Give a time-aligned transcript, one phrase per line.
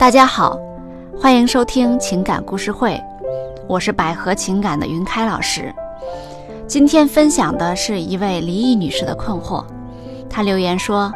[0.00, 0.58] 大家好，
[1.20, 2.98] 欢迎收听情感故事会，
[3.68, 5.70] 我是百合情感的云开老师。
[6.66, 9.62] 今天分享的是一位离异女士的困惑。
[10.26, 11.12] 她留言说：“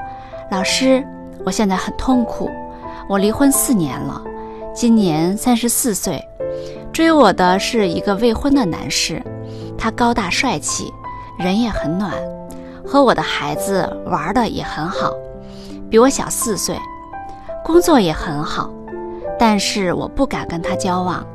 [0.53, 1.03] 老师，
[1.47, 2.51] 我现在很痛苦，
[3.09, 4.23] 我离婚四年了，
[4.75, 6.23] 今年三十四岁，
[6.93, 9.23] 追我的是一个未婚的男士，
[9.79, 10.93] 他高大帅气，
[11.39, 12.13] 人也很暖，
[12.87, 15.11] 和我的孩子玩的也很好，
[15.89, 16.79] 比我小四岁。”
[17.65, 18.71] 工作也很好，
[19.39, 21.27] 但是我不敢跟他交往，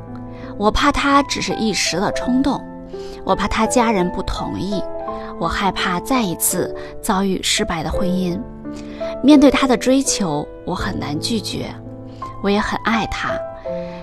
[0.56, 2.62] 我怕他只是一时的冲动，
[3.24, 4.80] 我怕他家人不同意，
[5.40, 6.72] 我害怕再一次
[7.02, 8.40] 遭遇失败的婚姻。
[9.24, 11.66] 面对他的追求，我很难拒绝，
[12.44, 13.30] 我也很爱他，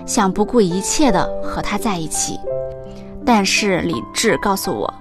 [0.04, 2.38] 想不顾一切的和他在一起。
[3.24, 4.92] 但是理智告诉我，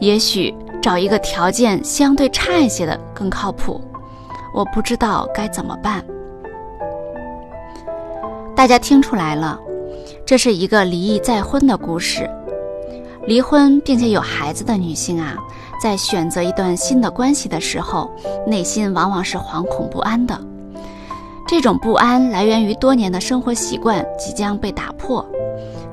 [0.00, 3.80] 也许找一个条件相对差一些的更靠谱。
[4.52, 6.04] 我不知道该怎么办。
[8.58, 9.56] 大家听出来了，
[10.26, 12.28] 这是一个离异再婚的故事。
[13.24, 15.36] 离婚并且有孩子的女性啊，
[15.80, 18.10] 在选择一段新的关系的时候，
[18.44, 20.36] 内心往往是惶恐不安的。
[21.46, 25.24] 这种不安来源于多年的生活习惯即将被打破，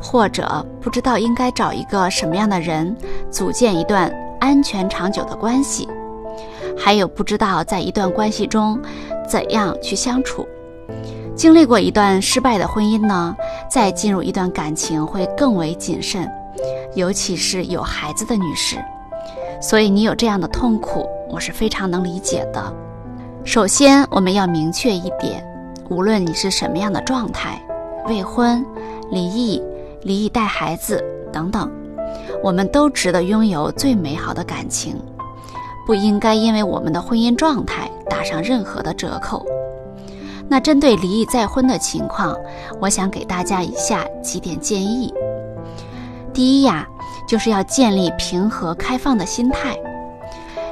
[0.01, 2.97] 或者不知道应该找一个什么样的人
[3.29, 5.87] 组建一段安全长久的关系，
[6.75, 8.81] 还有不知道在一段关系中
[9.29, 10.47] 怎样去相处。
[11.35, 13.35] 经历过一段失败的婚姻呢，
[13.69, 16.31] 再进入一段感情会更为谨慎，
[16.95, 18.77] 尤其是有孩子的女士。
[19.61, 22.73] 所以你有这样的痛苦，我是非常能理解的。
[23.43, 25.45] 首先，我们要明确一点，
[25.89, 27.61] 无论你是什么样的状态，
[28.07, 28.65] 未婚、
[29.11, 29.61] 离异、
[30.03, 31.69] 离异带孩子等等，
[32.41, 34.95] 我们都值得拥有最美好的感情，
[35.85, 39.45] 不应该因为我们的婚姻状态打上任何的折扣。
[40.47, 42.35] 那针对离异再婚的情况，
[42.79, 45.13] 我想给大家以下几点建议。
[46.33, 46.87] 第一呀，
[47.27, 49.75] 就是要建立平和开放的心态。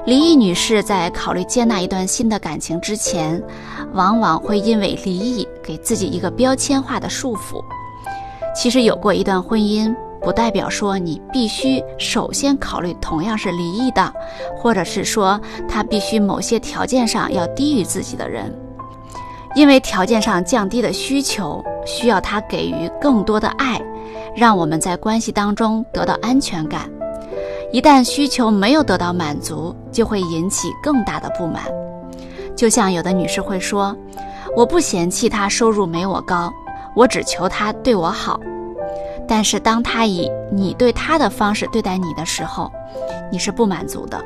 [0.05, 3.41] 离异女士在考虑接纳一段新的感情之前，
[3.93, 7.63] 往往会因为离异给自己一个标签化的束缚。
[8.53, 14.13] 其实有过一段婚姻，不代表说你必须首先考虑同样是离异的，
[14.57, 18.53] 或者是说他必须某些条件上要低于自己的人。
[19.55, 23.81] 因为条件上降低的需求，需要他给予更多的爱，
[24.35, 26.89] 让我们在关系当中得到安全感。
[27.71, 31.63] 一旦需求没有得到满足，就会引起更大的不满。
[32.55, 33.95] 就像有的女士会说
[34.55, 36.51] ：“我不嫌弃他收入没我高，
[36.95, 38.39] 我只求他对我好。”
[39.27, 42.71] 但是当他以你对他的方式对待你的时候，
[43.31, 44.23] 你是不满足的。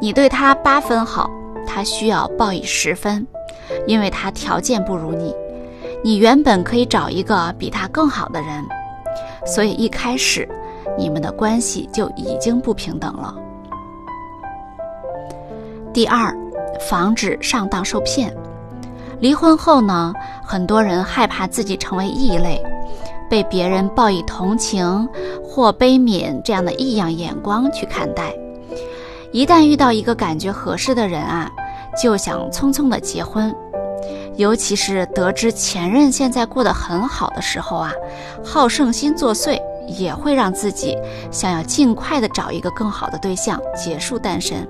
[0.00, 1.30] 你对他八分好，
[1.66, 3.26] 他需要报以十分。
[3.86, 5.34] 因为他条件不如你，
[6.02, 8.64] 你原本可以找一个比他更好的人，
[9.46, 10.48] 所以一开始
[10.98, 13.34] 你们的关系就已经不平等了。
[15.92, 16.34] 第二，
[16.88, 18.34] 防止上当受骗。
[19.20, 20.12] 离婚后呢，
[20.44, 22.60] 很多人害怕自己成为异类，
[23.30, 25.08] 被别人报以同情
[25.44, 28.34] 或悲悯这样的异样眼光去看待。
[29.30, 31.50] 一旦遇到一个感觉合适的人啊。
[32.00, 33.54] 就想匆匆的结婚，
[34.36, 37.92] 尤其是得知前任现在过得很好的时候啊，
[38.44, 40.96] 好胜心作祟，也会让自己
[41.30, 44.66] 想要尽快的找一个更好的对象结束单身。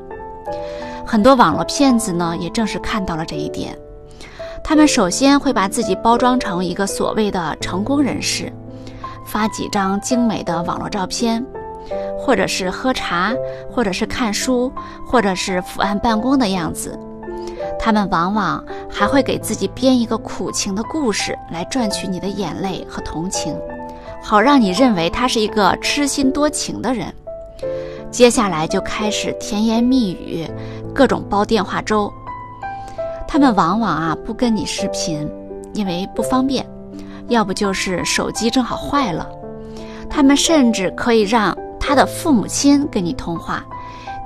[1.06, 3.76] 很多网络骗子呢，也正是看到了这一点，
[4.64, 8.52] 他们首先会把自己包装成一个所谓的成功人士，
[9.26, 11.44] 发几张精美的网络照片。
[12.16, 13.34] 或者是喝茶，
[13.68, 14.72] 或者是看书，
[15.04, 16.96] 或者是伏案办公的样子。
[17.84, 23.58] 他们往往还会给自己编一个苦情的故事来赚取你的眼泪和同情，
[24.22, 27.12] 好让你认为他是一个痴心多情的人。
[28.08, 30.48] 接下来就开始甜言蜜语，
[30.94, 32.12] 各种煲电话粥。
[33.26, 35.28] 他们往往啊不跟你视频，
[35.74, 36.64] 因为不方便，
[37.26, 39.28] 要不就是手机正好坏了。
[40.08, 41.56] 他们甚至可以让。
[41.84, 43.64] 他的父母亲跟你通话，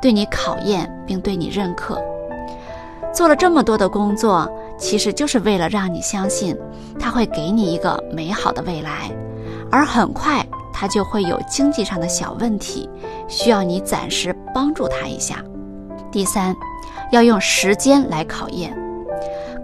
[0.03, 1.99] 对你考验并对你认可，
[3.17, 4.47] 做了这么多的工作，
[4.77, 6.55] 其实就是为了让你相信
[7.01, 9.11] 他会给你一个美好的未来，
[9.71, 12.87] 而很快他就会有经济上的小问题，
[13.27, 15.43] 需要你暂时帮助他一下。
[16.13, 16.55] 第三，
[17.11, 18.77] 要用时间来考验，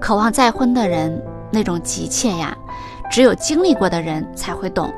[0.00, 2.56] 渴望再婚的人那种急切呀，
[3.10, 4.90] 只有经历过的人才会懂。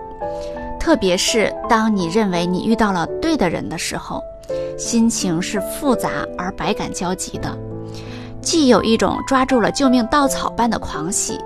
[0.78, 4.22] 特别是当你认为你遇到了对的人的时候，
[4.78, 6.08] 心情是复杂
[6.38, 7.58] 而百感交集的，
[8.44, 11.38] 既有一种抓住了救命稻草般的狂喜，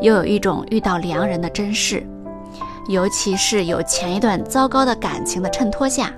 [0.00, 2.06] 又有一种遇到良人的珍视。
[2.88, 6.12] 尤其是有前一段糟糕的感情的衬托下，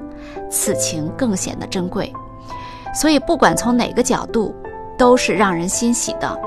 [0.51, 2.13] 此情更显得珍贵。
[2.95, 4.55] 所以，不管从哪个角度，
[4.99, 6.39] 都是让人欣喜的，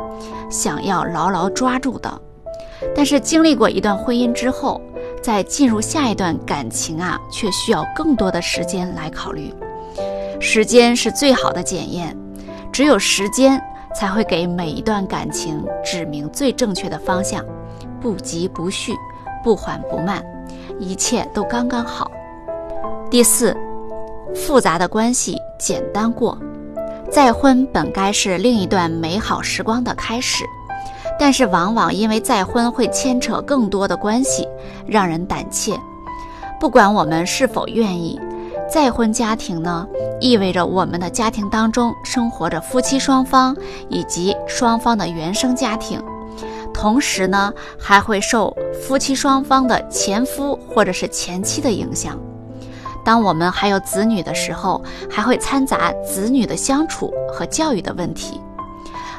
[0.50, 2.22] 想要牢牢抓住的。
[2.96, 4.82] 但是，经历过一段婚姻之后，
[5.22, 9.54] 再进入下一段感情啊，却需要更多的时间来考虑。
[10.40, 12.16] 时间是最好的检验，
[12.72, 13.62] 只有时间
[13.94, 17.44] 才会给每一段感情指明最正确的方向，
[18.02, 18.94] 不急不徐。
[19.42, 20.22] 不缓不慢，
[20.80, 22.12] 一切都刚刚好。
[23.10, 23.56] 第四，
[24.36, 26.38] 复杂的关系简单过。
[27.10, 30.44] 再婚本该是另一段美好时光的开始，
[31.18, 34.46] 但是往往因为再婚会牵扯更多的关系，
[34.86, 35.80] 让人胆怯。
[36.60, 38.20] 不管我们是否愿意，
[38.72, 39.88] 再婚家庭呢，
[40.22, 43.56] 意味着我们的家庭当中生活着夫妻双方
[43.90, 46.00] 以及双方的原生家庭。
[46.72, 52.18] 同时呢，还会受夫妻双方的前夫或者是前妻的影响。
[53.04, 58.40] 当我们还有子女的时候，还会掺杂子女的相处和教育的问题，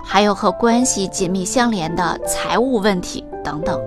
[0.05, 3.81] 还有和关系紧密相连的财务问题等等。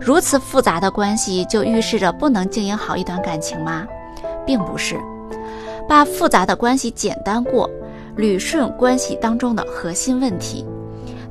[0.00, 3.84] 如此复杂的关系，就预示着不能经营好一段感情吗？
[4.50, 4.98] 并不是。
[5.88, 7.70] 把复杂的关系简单过，
[8.16, 10.66] 捋顺关系当中的核心问题。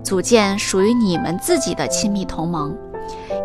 [0.01, 2.73] 组建属于你们自己的亲密同盟，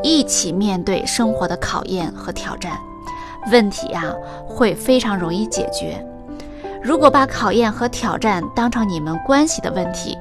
[0.01, 2.79] 一起面对生活的考验和挑战，
[3.51, 4.15] 问题呀
[4.47, 6.05] 会非常容易解决。
[6.81, 10.17] 如果把考验和挑战当成你们关系的问题，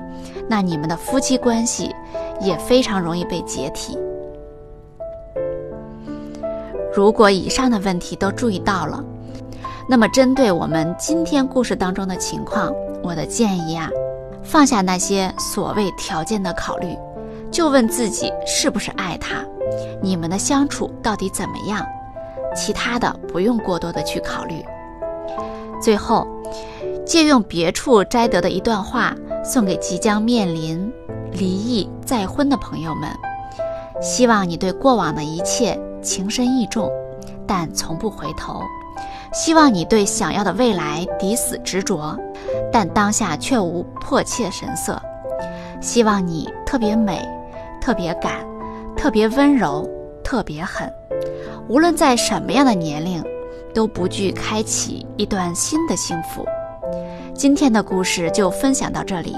[0.50, 1.94] 那你们的夫妻关系
[2.42, 4.00] 也非常容易被解体。
[6.96, 9.04] 如果以上的问题都注意到了，
[9.88, 12.72] 那么针对我们今天故事当中的情况，
[13.04, 13.90] 我的建议啊。
[14.44, 16.98] 放下那些所谓条件的考虑，
[17.50, 19.38] 就问自己是不是爱他，
[20.02, 21.86] 你们的相处到底怎么样？
[22.54, 24.64] 其他的不用过多的去考虑。
[25.82, 26.28] 最后，
[27.06, 29.16] 借用别处摘得的一段话，
[29.46, 30.92] 送给即将面临
[31.32, 33.10] 离异再婚的朋友们：
[34.02, 36.92] 希望你对过往的一切情深意重，
[37.48, 38.60] 但从不回头；
[39.34, 42.16] 希望你对想要的未来抵死执着。
[42.72, 45.02] 但当下却无迫切神色。
[45.82, 47.20] 希望你特别美，
[47.82, 48.46] 特别敢，
[48.96, 49.88] 特别温柔，
[50.24, 50.92] 特别狠。
[51.68, 53.24] 无论在什么样的年龄，
[53.74, 56.46] 都不惧开启一段新的幸福。
[57.34, 59.36] 今天的故事就分享到这里。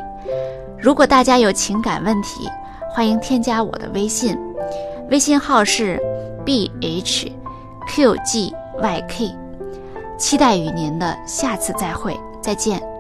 [0.78, 2.50] 如果大家有情感问题，
[2.90, 4.38] 欢迎添加我的微信，
[5.10, 6.02] 微信号是
[6.46, 7.32] b h
[7.88, 9.45] q g y k。
[10.18, 12.95] 期待与您的下次再会，再见。